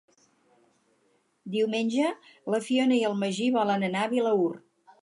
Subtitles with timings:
[1.57, 2.09] Diumenge
[2.55, 4.53] na Fiona i en Magí volen anar a Vilaür.